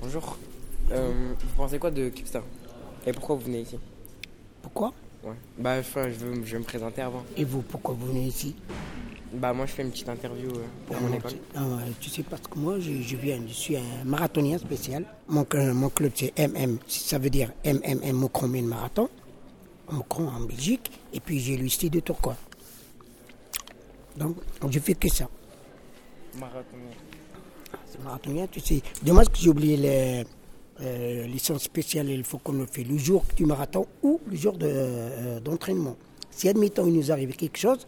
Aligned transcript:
Bonjour. 0.00 0.36
Euh, 0.92 1.32
vous 1.38 1.54
pensez 1.56 1.78
quoi 1.78 1.90
de 1.90 2.08
Kipstar 2.08 2.42
Et 3.06 3.12
pourquoi 3.12 3.36
vous 3.36 3.42
venez 3.42 3.60
ici 3.62 3.78
Pourquoi 4.62 4.92
Ouais. 5.24 5.32
Bah, 5.58 5.76
enfin, 5.80 6.08
je, 6.08 6.14
veux, 6.24 6.34
je 6.44 6.52
vais 6.52 6.58
me 6.58 6.64
présenter 6.64 7.02
avant. 7.02 7.24
Et 7.36 7.44
vous, 7.44 7.62
pourquoi 7.62 7.94
vous 7.98 8.06
venez 8.06 8.26
ici 8.26 8.54
Bah, 9.32 9.52
moi, 9.52 9.66
je 9.66 9.72
fais 9.72 9.82
une 9.82 9.90
petite 9.90 10.08
interview 10.08 10.50
euh, 10.50 10.64
pour 10.86 11.00
mon 11.00 11.12
école. 11.12 11.32
tu- 11.32 11.58
ouais, 11.60 11.92
Tu 12.00 12.10
sais, 12.10 12.22
parce 12.22 12.42
que 12.42 12.56
moi, 12.58 12.78
je, 12.78 13.02
je 13.02 13.16
viens, 13.16 13.40
je 13.46 13.52
suis 13.52 13.76
un 13.76 14.04
marathonien 14.04 14.58
spécial. 14.58 15.04
Mon, 15.28 15.42
cl- 15.42 15.72
mon 15.72 15.88
club, 15.88 16.12
c'est 16.14 16.32
MM, 16.38 16.78
ça 16.86 17.18
veut 17.18 17.30
dire 17.30 17.50
MMM 17.64 18.12
Mocron 18.12 18.46
Marathon. 18.48 19.08
Mocron 19.90 20.28
en 20.28 20.40
Belgique. 20.42 20.92
Et 21.12 21.18
puis, 21.20 21.40
j'ai 21.40 21.56
le 21.56 21.68
style 21.68 21.90
de 21.90 22.00
Tourcoing. 22.00 22.36
Donc, 24.16 24.36
je 24.70 24.78
fais 24.78 24.94
que 24.94 25.08
ça. 25.08 25.28
Marathonien. 26.38 26.92
C'est 28.52 28.60
sais. 28.60 28.82
Dommage 29.02 29.28
que 29.28 29.38
j'ai 29.38 29.48
oublié 29.50 29.76
les 29.76 30.24
euh, 30.80 31.26
licences 31.26 31.64
spéciales. 31.64 32.08
Il 32.10 32.24
faut 32.24 32.38
qu'on 32.38 32.52
le 32.52 32.66
fait 32.66 32.84
le 32.84 32.96
jour 32.98 33.24
du 33.36 33.44
marathon 33.44 33.86
ou 34.02 34.20
le 34.26 34.36
jour 34.36 34.56
de, 34.56 34.66
euh, 34.68 35.40
d'entraînement. 35.40 35.96
Si 36.30 36.48
admettons 36.48 36.86
il 36.86 36.94
nous 36.94 37.10
arrive 37.10 37.34
quelque 37.36 37.58
chose, 37.58 37.86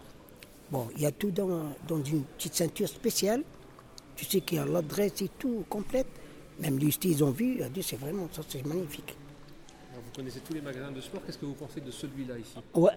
bon, 0.71 0.89
il 0.97 1.03
y 1.03 1.07
a 1.07 1.13
tout 1.13 1.31
dans, 1.31 1.65
dans 1.87 2.03
une 2.03 2.23
petite 2.23 2.55
ceinture 2.55 2.89
spéciale. 2.89 3.43
Tu 4.17 4.25
sais 4.25 4.41
qu'il 4.41 4.59
y 4.59 4.61
a 4.61 4.65
l'adresse 4.65 5.23
et 5.23 5.31
tout 5.39 5.65
complète. 5.69 6.07
Même 6.61 6.79
les 6.79 6.91
ils 7.05 7.23
ont 7.23 7.31
vu, 7.31 7.61
c'est 7.83 8.01
vraiment 8.01 8.29
ça, 8.33 8.43
c'est 8.49 8.67
magnifique. 8.67 9.17
Alors, 9.93 10.03
vous 10.05 10.11
connaissez 10.17 10.41
tous 10.41 10.55
les 10.55 10.61
magasins 10.61 10.91
de 10.91 11.01
sport, 11.01 11.21
qu'est-ce 11.25 11.39
que 11.39 11.47
vous 11.47 11.55
pensez 11.55 11.81
de 11.81 11.91
celui-là 11.93 12.37
ici? 12.37 12.57
Ouais, 12.75 12.91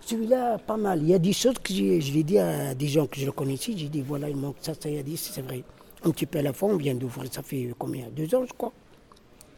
celui-là, 0.00 0.58
pas 0.58 0.76
mal. 0.76 1.02
Il 1.02 1.08
y 1.08 1.14
a 1.14 1.18
des 1.20 1.32
choses 1.32 1.54
que 1.62 1.72
je 1.72 2.12
l'ai 2.12 2.24
dit 2.24 2.38
à 2.38 2.74
des 2.74 2.88
gens 2.88 3.06
que 3.06 3.20
je 3.20 3.26
le 3.26 3.30
connais 3.30 3.54
ici. 3.54 3.78
J'ai 3.78 3.88
dit, 3.88 4.02
voilà, 4.02 4.28
il 4.28 4.36
manque 4.36 4.56
ça, 4.60 4.74
ça, 4.74 4.90
il 4.90 4.98
a 4.98 5.04
dit, 5.04 5.16
c'est 5.16 5.40
vrai. 5.40 5.62
Un 6.04 6.10
petit 6.10 6.26
peu 6.26 6.38
à 6.38 6.42
la 6.42 6.52
fois, 6.52 6.68
on 6.68 6.76
vient 6.76 6.94
d'ouvrir, 6.94 7.32
ça 7.32 7.42
fait 7.42 7.72
combien 7.78 8.06
Deux 8.10 8.32
ans, 8.34 8.44
je 8.46 8.52
crois. 8.52 8.72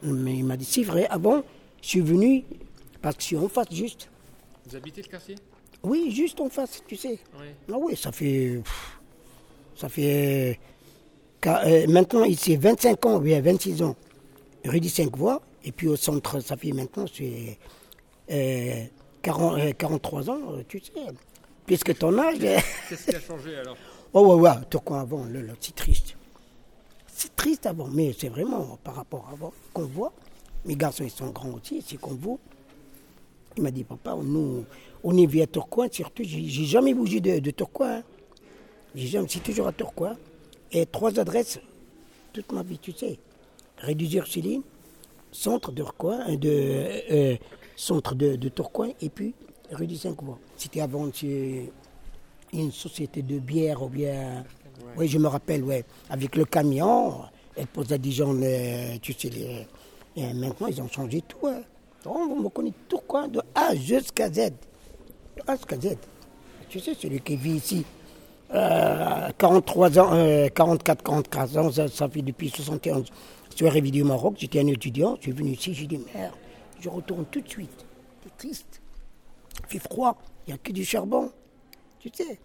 Mais 0.02 0.36
il 0.36 0.44
m'a 0.44 0.56
dit, 0.56 0.64
c'est 0.64 0.82
vrai. 0.84 1.06
Avant, 1.08 1.42
je 1.82 1.88
suis 1.88 2.00
venu, 2.00 2.44
parce 3.02 3.16
que 3.16 3.22
je 3.22 3.26
suis 3.26 3.36
en 3.36 3.48
face 3.48 3.72
juste. 3.72 4.08
Vous 4.66 4.76
habitez 4.76 5.02
le 5.02 5.08
quartier? 5.08 5.34
Oui, 5.82 6.10
juste 6.10 6.40
en 6.40 6.48
face, 6.48 6.82
tu 6.86 6.96
sais. 6.96 7.18
Oui. 7.38 7.46
Ah 7.72 7.76
oui, 7.80 7.96
ça 7.96 8.12
fait. 8.12 8.60
Ça 9.76 9.88
fait. 9.88 10.58
euh, 11.46 11.86
maintenant, 11.88 12.24
ici, 12.24 12.56
25 12.56 13.06
ans, 13.06 13.16
ou 13.16 13.20
bien 13.20 13.40
26 13.40 13.82
ans, 13.82 13.96
rue 14.64 14.80
des 14.80 14.88
5 14.88 15.16
voies. 15.16 15.40
Et 15.64 15.72
puis 15.72 15.88
au 15.88 15.96
centre, 15.96 16.40
ça 16.40 16.56
fait 16.56 16.72
maintenant, 16.72 17.04
c'est. 17.12 17.58
euh, 18.30 18.84
40, 19.22 19.58
euh, 19.58 19.72
43 19.72 20.30
ans, 20.30 20.38
euh, 20.52 20.62
tu 20.68 20.80
sais. 20.80 20.92
Plus 21.66 21.82
que 21.84 21.92
ton 21.92 22.16
âge. 22.18 22.38
Qu'est-ce 22.88 23.04
qui 23.10 23.16
a 23.16 23.20
changé 23.20 23.56
alors? 23.56 23.76
Oh, 24.14 24.20
ouais, 24.36 24.48
ouais, 24.48 24.56
Tourcoing 24.70 25.00
avant, 25.00 25.24
là, 25.24 25.42
là, 25.42 25.52
c'est 25.60 25.74
triste. 25.74 26.16
C'est 27.20 27.34
triste 27.34 27.66
avant, 27.66 27.88
mais 27.88 28.14
c'est 28.16 28.28
vraiment 28.28 28.78
par 28.84 28.94
rapport 28.94 29.26
à 29.28 29.32
avant 29.32 29.52
qu'on 29.72 29.86
voit. 29.86 30.12
Mes 30.64 30.76
garçons, 30.76 31.02
ils 31.02 31.10
sont 31.10 31.30
grands 31.30 31.50
aussi, 31.50 31.82
c'est 31.84 31.96
qu'on 31.96 32.14
voit. 32.14 32.38
Il 33.56 33.64
m'a 33.64 33.72
dit, 33.72 33.82
papa, 33.82 34.16
nous, 34.22 34.64
on 35.02 35.16
est 35.16 35.26
via 35.26 35.48
Tourcoing, 35.48 35.88
surtout, 35.90 36.22
j'ai 36.22 36.64
jamais 36.64 36.94
bougé 36.94 37.18
de, 37.20 37.40
de 37.40 37.50
Tourcoing. 37.50 37.88
hein. 37.96 38.02
C'est 39.28 39.42
toujours 39.42 39.66
à 39.66 39.72
Tourcoing. 39.72 40.16
Et 40.70 40.86
trois 40.86 41.18
adresses, 41.18 41.58
toute 42.32 42.52
ma 42.52 42.62
vie, 42.62 42.78
tu 42.78 42.92
sais. 42.92 43.18
Ursulines, 44.14 44.62
centre 45.32 45.72
de 45.72 45.82
Tourcoing, 45.82 46.20
euh, 46.28 46.36
de, 46.36 46.86
euh, 47.10 47.36
centre 47.74 48.14
de, 48.14 48.36
de 48.36 48.48
Tourcoing, 48.48 48.92
et 49.02 49.08
puis 49.08 49.34
rue 49.72 49.88
Cinq 49.96 50.22
Voies. 50.22 50.38
C'était 50.56 50.82
avant, 50.82 51.10
une 52.52 52.72
société 52.72 53.22
de 53.22 53.38
bière 53.38 53.82
ou 53.82 53.88
bien. 53.88 54.44
Oui, 54.96 55.08
je 55.08 55.18
me 55.18 55.26
rappelle, 55.26 55.64
ouais. 55.64 55.84
Avec 56.08 56.36
le 56.36 56.44
camion, 56.44 57.22
elle 57.56 57.66
pose 57.66 57.92
à 57.92 57.98
Dijon, 57.98 58.38
euh, 58.42 58.96
tu 59.02 59.12
sais, 59.12 59.30
et 60.16 60.32
maintenant 60.32 60.66
ils 60.68 60.80
ont 60.80 60.88
changé 60.88 61.22
tout. 61.22 61.46
Hein. 61.46 61.62
On 62.06 62.40
me 62.40 62.48
connaît 62.48 62.72
tout 62.88 63.00
quoi, 63.06 63.28
de 63.28 63.40
A 63.54 63.74
jusqu'à 63.74 64.28
Z. 64.28 64.50
De 65.36 65.42
A 65.46 65.56
jusqu'à 65.56 65.76
Z. 65.78 65.96
Tu 66.68 66.80
sais, 66.80 66.94
celui 66.94 67.20
qui 67.20 67.36
vit 67.36 67.56
ici, 67.56 67.84
euh, 68.54 69.28
43 69.36 69.98
ans, 69.98 70.10
euh, 70.12 70.48
44, 70.48 71.02
44 71.02 71.56
ans, 71.58 71.70
ça, 71.70 71.88
ça 71.88 72.08
fait 72.08 72.22
depuis 72.22 72.48
71. 72.48 73.06
Je 73.50 73.56
suis 73.56 73.66
arrivé 73.66 73.90
du 73.90 74.04
Maroc, 74.04 74.34
j'étais 74.38 74.60
un 74.60 74.66
étudiant, 74.66 75.16
je 75.16 75.22
suis 75.22 75.32
venu 75.32 75.50
ici, 75.50 75.74
j'ai 75.74 75.86
dit 75.86 76.00
merde, 76.14 76.34
je 76.80 76.88
retourne 76.88 77.24
tout 77.30 77.40
de 77.40 77.48
suite. 77.48 77.84
C'est 78.22 78.36
triste. 78.36 78.80
Il 79.60 79.66
fait 79.66 79.88
froid, 79.88 80.16
il 80.46 80.50
n'y 80.50 80.54
a 80.54 80.58
que 80.58 80.72
du 80.72 80.84
charbon. 80.84 81.30
Tu 81.98 82.10
sais. 82.12 82.38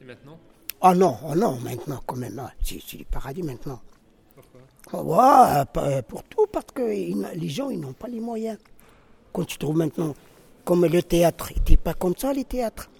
Et 0.00 0.04
maintenant? 0.04 0.38
Ah 0.80 0.94
non, 0.94 1.16
oh 1.26 1.34
non, 1.34 1.58
maintenant 1.60 2.00
quand 2.06 2.16
même, 2.16 2.42
c'est 2.62 2.80
c'est 2.86 2.96
du 2.96 3.04
paradis 3.04 3.42
maintenant. 3.42 3.80
Pourquoi? 4.34 5.02
Ouais, 5.02 5.60
euh, 5.60 5.80
euh, 5.80 6.02
pour 6.02 6.22
tout, 6.24 6.46
parce 6.52 6.66
que 6.74 6.82
les 6.82 7.48
gens, 7.48 7.70
ils 7.70 7.80
n'ont 7.80 7.92
pas 7.92 8.08
les 8.08 8.20
moyens. 8.20 8.58
Quand 9.32 9.44
tu 9.44 9.56
trouves 9.58 9.76
maintenant, 9.76 10.14
comme 10.64 10.84
le 10.86 11.02
théâtre, 11.02 11.50
n'était 11.54 11.76
pas 11.76 11.94
comme 11.94 12.14
ça, 12.16 12.32
les 12.32 12.44
théâtres. 12.44 12.90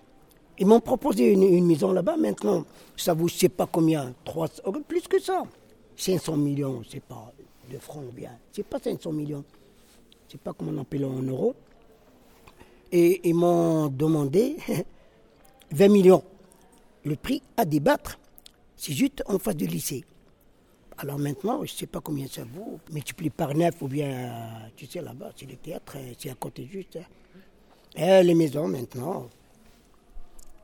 Ils 0.58 0.66
m'ont 0.66 0.80
proposé 0.80 1.32
une, 1.32 1.42
une 1.42 1.66
maison 1.66 1.92
là-bas, 1.92 2.16
maintenant, 2.16 2.64
ça 2.96 3.12
vous, 3.12 3.28
je 3.28 3.34
sais 3.34 3.48
pas 3.48 3.66
combien, 3.70 4.14
300, 4.24 4.62
oh, 4.64 4.72
plus 4.86 5.06
que 5.08 5.18
ça. 5.20 5.42
500 5.96 6.36
millions, 6.36 6.82
c'est 6.88 7.02
pas 7.02 7.32
de 7.70 7.78
francs 7.78 8.12
bien, 8.12 8.30
c'est 8.52 8.62
pas 8.66 8.78
500 8.78 9.12
millions. 9.12 9.44
Je 10.28 10.32
sais 10.32 10.38
pas 10.38 10.52
comment 10.52 10.72
on 10.72 10.80
appelle 10.80 11.04
en 11.04 11.22
euros. 11.22 11.54
Et 12.92 13.28
ils 13.28 13.34
m'ont 13.34 13.88
demandé 13.88 14.56
20 15.72 15.88
millions. 15.88 16.22
Le 17.04 17.16
prix 17.16 17.42
à 17.56 17.64
débattre, 17.64 18.18
c'est 18.76 18.92
juste 18.92 19.22
en 19.26 19.38
face 19.38 19.56
du 19.56 19.66
lycée. 19.66 20.04
Alors 20.98 21.18
maintenant, 21.18 21.58
je 21.64 21.72
ne 21.72 21.76
sais 21.76 21.86
pas 21.86 22.00
combien 22.00 22.26
ça 22.28 22.44
vaut, 22.44 22.78
multiplié 22.92 23.30
par 23.30 23.54
neuf 23.54 23.82
ou 23.82 23.88
bien, 23.88 24.70
tu 24.76 24.86
sais, 24.86 25.00
là-bas, 25.00 25.32
c'est 25.36 25.46
le 25.46 25.56
théâtre, 25.56 25.94
euh, 25.96 26.12
c'est 26.18 26.30
à 26.30 26.34
côté 26.34 26.66
juste. 26.70 26.96
hein. 26.96 27.04
Et 27.96 28.22
les 28.24 28.34
maisons 28.34 28.68
maintenant, 28.68 29.28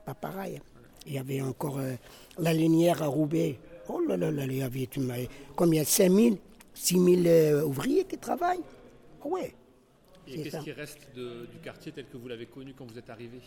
pas 0.05 0.15
pareil. 0.15 0.57
hein. 0.59 0.63
Il 1.07 1.15
y 1.15 1.19
avait 1.19 1.41
encore 1.41 1.79
euh, 1.79 1.95
la 2.39 2.53
linéaire 2.53 3.03
à 3.03 3.07
Roubaix. 3.07 3.59
Oh 3.89 4.01
là 4.07 4.17
là 4.17 4.31
là, 4.31 4.45
il 4.45 4.57
y 4.57 4.63
avait 4.63 4.89
combien? 5.57 5.83
5 5.83 6.11
000, 6.13 6.37
6 6.75 6.95
000 6.95 7.27
euh, 7.27 7.65
ouvriers 7.65 8.05
qui 8.05 8.19
travaillent? 8.19 8.61
Ah 9.25 9.27
ouais. 9.27 9.55
Et 10.29 10.43
qu'est-ce 10.43 10.59
qui 10.63 10.71
reste 10.73 10.99
de- 11.17 11.47
du 11.47 11.59
quartier 11.59 11.91
tel 11.91 12.07
que 12.07 12.17
vous 12.17 12.29
l'avez 12.29 12.47
connu 12.47 12.73
quand 12.75 12.85
vous 12.85 12.99
êtes 12.99 13.11
arrivé? 13.11 13.41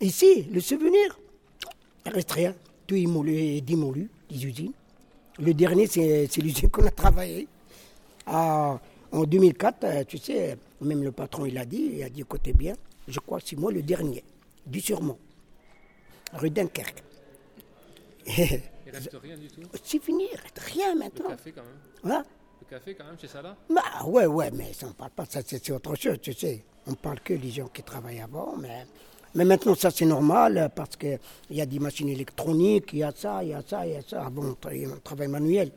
Ici, 0.00 0.42
le 0.52 0.60
souvenir, 0.60 1.18
il 2.04 2.12
reste 2.12 2.32
rien. 2.32 2.54
Tout 2.86 2.94
est 2.96 3.60
démolu, 3.62 4.10
les 4.30 4.46
usines. 4.46 4.72
Le 5.38 5.52
dernier, 5.54 5.86
c'est 5.86 6.36
l'usine 6.38 6.70
qu'on 6.70 6.86
a 6.86 6.90
travaillé. 6.90 7.48
Ah, 8.26 8.78
en 9.12 9.24
2004, 9.24 9.84
euh, 9.84 10.04
tu 10.04 10.18
sais, 10.18 10.56
même 10.80 11.02
le 11.02 11.12
patron, 11.12 11.46
il 11.46 11.56
a 11.58 11.64
dit, 11.64 11.90
il 11.94 12.02
a 12.02 12.08
dit, 12.08 12.20
écoutez 12.22 12.52
bien, 12.52 12.74
je 13.08 13.18
crois 13.20 13.40
que 13.40 13.48
c'est 13.48 13.56
moi 13.56 13.70
le 13.72 13.82
dernier, 13.82 14.24
du 14.66 14.80
Surmont, 14.80 15.18
rue 16.32 16.50
Dunkerque. 16.50 17.02
Il 18.26 18.60
reste 18.92 19.16
rien 19.22 19.36
du 19.36 19.46
tout 19.48 19.60
c'est 19.84 20.02
fini, 20.02 20.26
il 20.32 20.36
reste 20.36 20.58
rien 20.58 20.92
Le 20.94 20.98
maintenant. 20.98 21.28
café 21.30 21.52
quand 21.52 21.62
même 21.62 22.12
Hein? 22.12 22.24
Le 22.60 22.66
café 22.76 22.94
quand 22.96 23.04
même 23.04 23.18
chez 23.18 23.28
Salah 23.28 23.56
Bah 23.70 24.04
ouais, 24.06 24.26
ouais, 24.26 24.50
mais 24.50 24.72
ça 24.72 24.88
on 24.88 24.92
parle 24.92 25.10
pas, 25.12 25.24
ça 25.26 25.40
c'est 25.46 25.64
c'est 25.64 25.72
autre 25.72 25.94
chose, 25.94 26.18
tu 26.20 26.32
sais. 26.32 26.64
On 26.88 26.94
parle 26.94 27.20
que 27.20 27.34
des 27.34 27.50
gens 27.50 27.68
qui 27.68 27.82
travaillent 27.84 28.20
avant, 28.20 28.56
mais, 28.56 28.86
mais 29.36 29.44
maintenant 29.44 29.74
ça 29.76 29.90
c'est 29.92 30.04
normal 30.06 30.70
parce 30.74 30.96
qu'il 30.96 31.18
y 31.50 31.60
a 31.60 31.66
des 31.66 31.78
machines 31.78 32.08
électroniques, 32.08 32.90
il 32.94 32.98
y 33.00 33.02
a 33.04 33.12
ça, 33.14 33.44
il 33.44 33.50
y 33.50 33.54
a 33.54 33.62
ça, 33.62 33.86
il 33.86 33.92
y 33.92 33.96
a 33.96 34.02
ça. 34.02 34.26
Avant 34.26 34.42
on 34.44 34.56
on 34.68 34.96
travaille 35.04 35.28
manuel. 35.28 35.70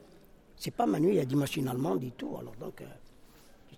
C'est 0.57 0.71
pas 0.71 0.85
manuel, 0.85 1.13
il 1.13 1.17
y 1.17 1.21
a 1.21 1.25
des 1.25 1.35
machines 1.35 1.67
allemandes 1.67 2.03
et 2.03 2.11
tout. 2.17 2.35
Alors 2.39 2.53
donc, 2.59 2.81
euh, 2.81 2.85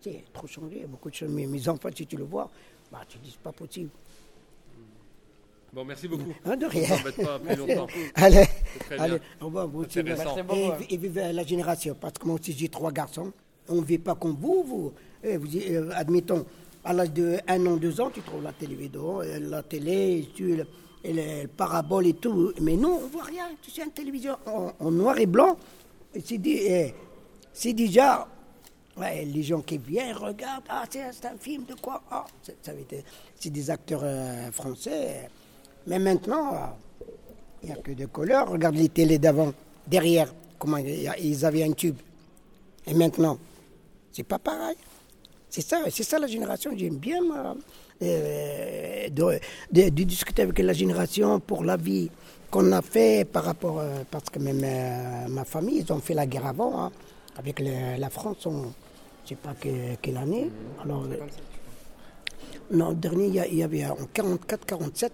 tu 0.01 0.09
sais, 0.09 0.23
trop 0.33 0.47
changé, 0.47 0.85
beaucoup 0.87 1.09
de 1.09 1.15
choses. 1.15 1.29
Mais 1.31 1.45
mes 1.45 1.67
enfants, 1.69 1.89
si 1.95 2.07
tu 2.07 2.15
le 2.17 2.23
vois, 2.23 2.49
bah 2.91 3.01
tu 3.07 3.17
dis 3.19 3.29
c'est 3.31 3.39
pas 3.41 3.51
possible. 3.51 3.89
Bon, 5.73 5.85
merci 5.85 6.07
beaucoup. 6.07 6.33
Hein, 6.43 6.57
de 6.57 6.65
On 6.65 6.69
rien. 6.69 6.87
s'embête 6.97 7.15
pas 7.23 7.39
plus 7.39 7.55
longtemps. 7.55 7.87
Allez, 8.15 8.45
très 8.79 8.99
allez, 8.99 9.19
bien. 9.19 9.27
au 9.41 9.45
revoir, 9.45 9.67
vous 9.67 9.81
aussi. 9.83 9.99
Et, 9.99 10.93
et 10.93 10.97
vive 10.97 11.15
la 11.17 11.43
génération, 11.43 11.95
parce 11.99 12.13
que 12.13 12.25
moi 12.25 12.35
aussi 12.35 12.51
j'ai 12.51 12.67
trois 12.67 12.91
garçons. 12.91 13.31
On 13.69 13.75
ne 13.75 13.85
vit 13.85 13.97
pas 13.99 14.15
comme 14.15 14.35
vous. 14.39 14.63
vous, 14.63 14.93
Eh, 15.23 15.37
vous 15.37 15.47
euh, 15.55 15.91
admettons, 15.93 16.45
à 16.83 16.93
l'âge 16.93 17.11
de 17.11 17.39
un 17.47 17.65
an, 17.65 17.75
deux 17.77 17.99
ans, 18.01 18.09
tu 18.09 18.21
trouves 18.21 18.43
la 18.43 18.53
télévision, 18.53 19.21
euh, 19.21 19.39
la 19.39 19.63
télé, 19.63 20.29
tu, 20.33 20.55
le, 20.55 20.65
et 21.03 21.13
le 21.13 21.47
parabole 21.47 22.07
et 22.07 22.13
tout. 22.13 22.53
Mais 22.61 22.75
nous, 22.75 22.89
on 22.89 23.07
voit 23.07 23.23
rien. 23.23 23.45
Tu 23.61 23.71
sais, 23.71 23.83
une 23.83 23.91
télévision 23.91 24.35
en, 24.45 24.91
noir 24.91 25.17
et 25.19 25.25
blanc, 25.25 25.57
eh, 26.13 26.21
c'est 27.53 27.73
déjà. 27.73 28.27
les 28.99 29.43
gens 29.43 29.61
qui 29.61 29.77
viennent 29.77 30.15
regardent, 30.15 30.65
ah, 30.69 30.83
c'est 30.89 31.25
un 31.25 31.37
film 31.39 31.65
de 31.65 31.75
quoi? 31.75 32.01
Ah, 32.11 32.25
c'est- 32.43 33.49
des 33.49 33.69
acteurs 33.69 34.01
euh, 34.03 34.51
français. 34.51 35.29
Mais 35.87 35.97
maintenant, 35.99 36.75
il 37.63 37.69
n'y 37.69 37.73
a 37.73 37.77
que 37.77 37.91
de 37.91 38.05
couleurs. 38.05 38.49
Regarde 38.49 38.75
les 38.75 38.89
télés 38.89 39.17
d'avant, 39.17 39.53
derrière, 39.87 40.31
comment 40.59 40.77
ils 40.77 41.45
avaient 41.45 41.63
un 41.63 41.73
tube. 41.73 41.97
Et 42.85 42.93
maintenant, 42.93 43.37
c'est 44.11 44.23
pas 44.23 44.39
pareil. 44.39 44.75
C'est 45.51 45.61
ça, 45.61 45.77
c'est 45.89 46.03
ça 46.03 46.17
la 46.17 46.27
génération. 46.27 46.71
J'aime 46.77 46.95
bien 46.97 47.21
euh, 48.01 49.09
de, 49.09 49.39
de- 49.71 49.89
de 49.89 50.03
discuter 50.03 50.41
avec 50.43 50.57
la 50.59 50.73
génération 50.73 51.39
pour 51.39 51.63
la 51.63 51.75
vie 51.77 52.09
qu'on 52.49 52.71
a 52.71 52.81
fait 52.81 53.25
par 53.25 53.43
rapport, 53.43 53.79
euh, 53.79 54.03
parce 54.09 54.29
que 54.29 54.39
même 54.39 54.61
euh, 54.63 55.27
ma 55.27 55.43
famille, 55.45 55.83
ils 55.85 55.91
ont 55.93 55.99
fait 55.99 56.13
la 56.13 56.25
guerre 56.25 56.47
avant. 56.47 56.85
hein. 56.85 56.91
avec 57.37 57.59
le- 57.59 57.97
la 57.97 58.09
France, 58.09 58.45
on, 58.45 58.61
je 58.61 58.65
ne 58.65 59.29
sais 59.29 59.35
pas 59.35 59.53
que- 59.53 59.95
quelle 60.01 60.17
année. 60.17 60.49
Alors, 60.83 61.03
57, 61.03 61.19
je 61.19 62.57
crois. 62.57 62.77
non, 62.77 62.91
dernier, 62.93 63.27
il 63.51 63.55
y, 63.57 63.63
avait 63.63 63.85
en 63.85 63.95
44-47, 64.13 65.09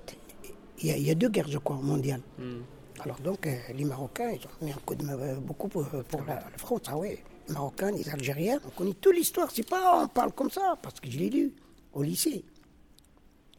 il 0.81 0.87
y, 0.87 0.91
a- 0.91 0.97
il 0.97 1.03
y 1.07 1.11
a 1.11 1.15
deux 1.15 1.29
guerres, 1.29 1.47
je 1.49 1.59
crois, 1.59 1.77
mondiales. 1.81 2.21
Hmm. 2.39 2.61
Alors 3.03 3.19
donc, 3.19 3.47
les 3.75 3.85
Marocains, 3.85 4.31
ils 4.31 4.39
ont 4.45 4.65
mis 4.65 4.71
un 4.71 4.81
coup 4.85 4.95
de 4.95 5.03
main 5.03 5.15
beaucoup 5.39 5.67
pour, 5.67 5.83
pour 6.09 6.21
la, 6.27 6.35
la 6.35 6.57
France. 6.57 6.81
Ah 6.87 6.97
oui, 6.97 7.09
les 7.09 7.36
Marocains, 7.49 7.91
les 7.91 8.07
Algériens, 8.09 8.59
on 8.65 8.69
connaît 8.69 8.93
toute 8.93 9.15
l'histoire. 9.15 9.49
C'est 9.51 9.67
pas, 9.67 10.03
on 10.03 10.07
parle 10.07 10.31
comme 10.33 10.51
ça, 10.51 10.77
parce 10.81 10.99
que 10.99 11.09
je 11.09 11.17
l'ai 11.17 11.29
lu 11.29 11.53
au 11.93 12.03
lycée. 12.03 12.43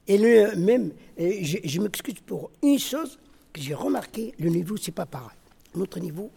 Et 0.06 0.16
le 0.16 0.56
même, 0.56 0.92
euh, 1.20 1.38
je, 1.42 1.58
je 1.62 1.80
m'excuse 1.80 2.20
pour 2.26 2.50
une 2.62 2.78
chose 2.78 3.18
que 3.52 3.60
j'ai 3.60 3.74
remarqué, 3.74 4.34
le 4.38 4.48
niveau, 4.48 4.76
c'est 4.76 4.92
pas 4.92 5.06
pareil. 5.06 5.36
Notre 5.74 6.00
niveau, 6.00 6.30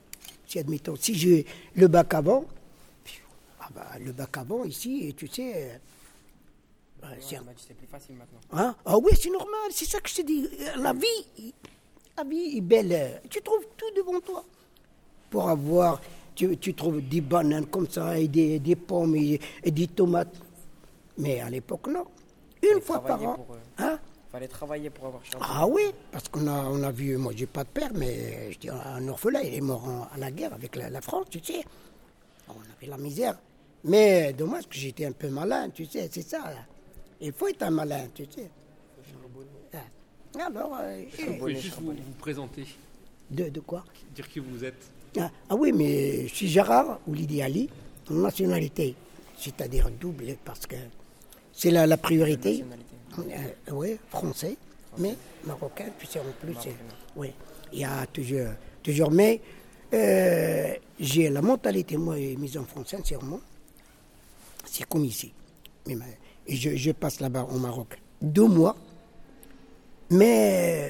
si 0.46 0.60
admettons, 0.60 0.96
si 0.96 1.16
j'ai 1.16 1.46
le 1.76 1.88
bac 1.88 2.14
avant, 2.14 2.46
ah 3.62 3.70
bah, 3.74 3.88
le 4.00 4.12
bac 4.12 4.38
avant 4.38 4.66
ici, 4.66 5.14
tu 5.16 5.28
sais, 5.28 5.54
euh, 5.56 5.78
bah, 7.02 7.08
c'est 7.20 7.38
plus 7.76 7.88
facile 7.88 8.16
maintenant. 8.16 8.40
Hein? 8.52 8.76
Ah 8.86 8.98
oui, 8.98 9.12
c'est 9.20 9.30
normal, 9.30 9.72
c'est 9.72 9.86
ça 9.86 10.00
que 10.00 10.10
je 10.10 10.16
te 10.16 10.22
dis. 10.22 10.50
La 10.78 10.94
vie, 10.94 11.54
la 12.18 12.24
vie 12.24 12.58
est 12.58 12.62
belle. 12.62 13.22
Tu 13.30 13.42
trouves 13.42 13.66
tout 13.78 13.90
devant 13.96 14.20
toi. 14.20 14.44
Pour 15.30 15.50
avoir, 15.50 16.02
tu, 16.50 16.58
tu 16.58 16.74
trouves 16.74 17.02
des 17.02 17.22
bananes 17.22 17.68
comme 17.68 17.88
ça, 17.88 18.18
et 18.18 18.28
des, 18.28 18.58
des 18.60 18.76
pommes, 18.76 19.16
et, 19.16 19.40
et 19.64 19.72
des 19.72 19.88
tomates. 19.88 20.36
Mais 21.18 21.40
à 21.40 21.50
l'époque, 21.50 21.88
non. 21.88 22.06
Une 22.64 22.70
Fallait 22.70 22.82
fois 22.82 23.04
par 23.04 23.24
an. 23.24 23.36
pour, 23.36 23.56
euh, 23.56 23.60
Hein 23.78 24.00
Fallait 24.32 24.48
travailler 24.48 24.90
pour 24.90 25.08
avoir 25.08 25.24
cher. 25.26 25.40
ah 25.42 25.68
oui, 25.68 25.84
parce 26.12 26.28
qu'on 26.30 26.48
a, 26.48 26.64
on 26.66 26.82
a 26.84 26.92
vu, 26.92 27.18
moi 27.18 27.34
j'ai 27.36 27.46
pas 27.46 27.64
de 27.66 27.70
père, 27.70 27.92
mais 27.94 28.52
je 28.54 28.58
dis 28.60 28.70
un 28.70 29.06
orphelin, 29.10 29.42
il 29.42 29.54
est 29.56 29.62
mort 29.62 29.84
en- 29.86 30.08
à 30.14 30.18
la 30.18 30.32
guerre 30.32 30.54
avec 30.54 30.76
la, 30.78 30.90
la 30.90 31.02
France, 31.02 31.26
tu 31.30 31.40
sais. 31.44 31.64
On 32.48 32.54
avait 32.54 32.88
la 32.88 32.98
misère. 32.98 33.38
Mais 33.84 34.32
dommage 34.34 34.68
que 34.70 34.76
j'étais 34.76 35.06
un 35.06 35.12
peu 35.12 35.28
malin, 35.30 35.70
tu 35.70 35.86
sais, 35.86 36.10
c'est 36.12 36.22
ça. 36.22 36.40
là. 36.40 36.64
Il 37.20 37.34
faut 37.34 37.48
être 37.50 37.62
un 37.64 37.72
malin, 37.72 38.06
tu 38.16 38.24
sais. 38.34 38.50
Ah. 39.74 39.78
Alors, 40.48 40.78
euh, 40.80 41.04
juste 41.50 41.80
vous, 41.82 41.92
vous 41.92 42.14
présenter, 42.20 42.66
de, 43.30 43.50
de 43.50 43.60
quoi? 43.60 43.84
Dire 44.16 44.30
qui 44.30 44.40
vous 44.40 44.64
êtes. 44.64 44.82
Ah, 45.20 45.30
ah 45.50 45.56
oui, 45.56 45.72
mais 45.72 46.28
je 46.28 46.34
suis 46.34 46.48
Gérard 46.48 47.00
ou 47.08 47.14
Lydie 47.14 47.42
Ali, 47.42 47.70
nationalité, 48.10 48.96
c'est-à-dire 49.38 49.90
double, 50.00 50.38
parce 50.44 50.66
que 50.66 50.76
c'est 51.54 51.72
la, 51.72 51.88
la 51.88 51.98
priorité. 51.98 52.64
Euh, 53.20 53.72
oui, 53.72 53.98
français, 54.10 54.56
mais 54.98 55.16
marocain, 55.46 55.88
tu 56.00 56.06
sais, 56.06 56.20
en 56.20 56.24
plus, 56.40 56.56
oui, 57.16 57.32
il 57.74 57.80
y 57.80 57.84
a 57.84 58.06
toujours, 58.08 58.48
toujours, 58.82 59.12
mais 59.12 59.42
euh, 59.94 60.74
j'ai 61.00 61.30
la 61.30 61.42
mentalité, 61.42 61.98
moi, 61.98 62.18
et 62.18 62.38
mes 62.38 62.56
enfants, 62.58 62.84
sincèrement, 62.86 63.42
c'est 64.66 64.86
comme 64.86 65.04
ici. 65.04 65.34
Mais, 65.88 65.98
et 66.48 66.56
je, 66.56 66.76
je 66.76 66.92
passe 66.92 67.20
là-bas 67.20 67.48
au 67.52 67.58
Maroc 67.58 67.98
deux 68.22 68.48
mois, 68.48 68.76
mais 70.12 70.81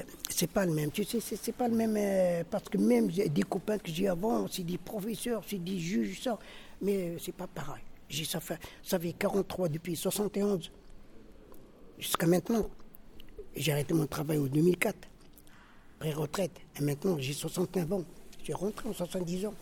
c'est 0.42 0.50
pas 0.50 0.66
le 0.66 0.72
même, 0.72 0.90
tu 0.90 1.04
sais, 1.04 1.20
c'est 1.20 1.52
pas 1.52 1.68
le 1.68 1.76
même, 1.76 1.94
euh, 1.96 2.42
parce 2.50 2.68
que 2.68 2.76
même 2.76 3.06
des 3.06 3.42
copains 3.44 3.78
que 3.78 3.92
j'ai 3.92 4.08
avant, 4.08 4.48
c'est 4.48 4.64
des 4.64 4.76
professeurs, 4.76 5.44
c'est 5.46 5.62
des 5.62 5.78
juges, 5.78 6.20
ça, 6.20 6.36
mais 6.80 7.16
c'est 7.20 7.30
pas 7.30 7.46
pareil. 7.46 7.84
J'ai 8.08 8.24
ça 8.24 8.40
fait, 8.40 8.58
ça 8.82 8.98
fait 8.98 9.12
43 9.12 9.68
depuis 9.68 9.94
71 9.94 10.72
jusqu'à 11.96 12.26
maintenant. 12.26 12.68
J'ai 13.54 13.70
arrêté 13.70 13.94
mon 13.94 14.08
travail 14.08 14.38
en 14.38 14.46
2004, 14.46 14.96
pré-retraite. 16.00 16.58
Et 16.80 16.82
maintenant, 16.82 17.16
j'ai 17.20 17.34
69 17.34 17.92
ans. 17.92 18.04
J'ai 18.42 18.52
rentré 18.52 18.88
en 18.88 18.92
70 18.92 19.46
ans. 19.46 19.54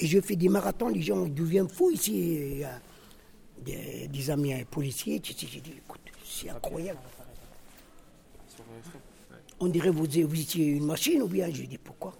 Et 0.00 0.06
je 0.08 0.20
fais 0.20 0.34
des 0.34 0.48
marathons, 0.48 0.88
les 0.88 1.02
gens 1.02 1.24
ils 1.24 1.32
deviennent 1.32 1.68
fous 1.68 1.92
ici. 1.92 2.12
Il 2.12 2.58
y 2.58 2.64
a 2.64 2.80
des, 3.64 4.08
des 4.08 4.30
amis 4.30 4.52
euh, 4.52 4.64
policiers, 4.68 5.20
tu 5.20 5.32
sais, 5.32 5.46
j'ai 5.48 5.60
dit, 5.60 5.74
écoute, 5.76 6.00
c'est 6.24 6.50
incroyable. 6.50 6.98
On 9.60 9.66
dirait 9.68 9.90
vous, 9.90 10.04
vous 10.04 10.40
étiez 10.40 10.66
une 10.66 10.86
machine 10.86 11.22
ou 11.22 11.26
bien 11.28 11.50
Je 11.52 11.60
lui 11.60 11.68
dis 11.68 11.78
pourquoi? 11.78 12.14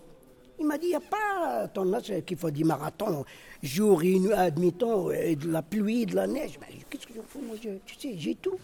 Il 0.59 0.67
m'a 0.67 0.77
dit, 0.77 0.89
il 0.89 0.91
n'y 0.91 0.95
a 0.97 1.01
pas 1.01 1.69
ton 1.69 1.91
âge 1.95 2.13
qu'il 2.27 2.37
faut 2.37 2.51
des 2.51 2.65
marathons, 2.65 3.25
jour 3.63 4.03
et 4.03 4.19
nuit, 4.19 4.31
admettons, 4.35 5.11
et 5.11 5.35
de 5.35 5.49
la 5.51 5.63
pluie, 5.63 6.05
de 6.05 6.15
la 6.15 6.27
neige. 6.27 6.59
Ben, 6.61 6.67
Qu'est-ce 6.91 7.07
que 7.07 7.15
je 7.15 7.21
fais 7.27 7.39
moi 7.41 7.57
je- 7.63 7.79
Tu 7.87 7.95
sais, 7.99 8.15
j'ai 8.19 8.35
tout. 8.35 8.59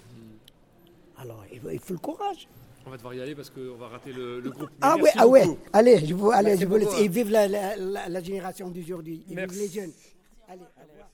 Alors, 1.17 1.43
il 1.51 1.59
faut, 1.59 1.71
il 1.71 1.79
faut 1.79 1.95
le 1.95 1.99
courage. 1.99 2.49
On 2.87 2.91
va 2.91 2.99
devoir 2.99 3.15
y 3.15 3.21
aller 3.23 3.35
parce 3.35 3.49
qu'on 3.49 3.77
va 3.77 3.89
rater 3.89 4.13
le, 4.13 4.41
le 4.41 4.51
groupe. 4.51 4.69
Ah 4.83 4.97
ouais, 4.99 5.11
ah 5.17 5.27
ouais. 5.27 5.45
Allez, 5.73 6.05
je 6.07 6.13
vous, 6.15 6.31
allez, 6.31 6.59
je 6.59 6.67
vous 6.67 6.77
laisse. 6.77 6.85
beaucoup, 6.89 7.01
Et 7.01 7.07
hein. 7.07 7.11
vive 7.11 7.31
la, 7.31 7.49
la, 7.49 7.77
la, 7.77 8.09
la 8.11 8.23
génération 8.23 8.69
d'aujourd'hui. 8.69 9.25
Et 9.31 9.35
vive 9.35 9.53
les 9.59 9.69
jeunes. 9.69 9.93
Allez, 10.49 10.61
revoir. 10.61 11.09